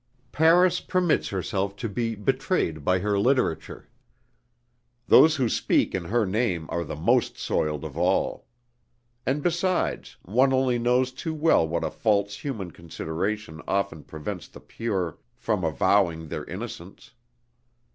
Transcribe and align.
Paris 0.31 0.79
permits 0.79 1.29
herself 1.29 1.75
to 1.75 1.87
be 1.87 2.15
betrayed 2.15 2.83
by 2.83 2.97
her 2.97 3.19
literature. 3.19 3.87
Those 5.07 5.35
who 5.35 5.47
speak 5.47 5.93
in 5.93 6.05
her 6.05 6.25
name 6.25 6.65
are 6.69 6.83
the 6.83 6.95
most 6.95 7.37
soiled 7.37 7.85
of 7.85 7.95
all. 7.95 8.47
And 9.27 9.43
besides, 9.43 10.17
one 10.23 10.53
only 10.53 10.79
knows 10.79 11.11
too 11.11 11.35
well 11.35 11.67
that 11.67 11.83
a 11.83 11.91
false 11.91 12.37
human 12.37 12.71
consideration 12.71 13.61
often 13.67 14.03
prevents 14.03 14.47
the 14.47 14.59
pure 14.59 15.19
from 15.35 15.63
avowing 15.63 16.29
their 16.29 16.45
innocence. 16.45 17.11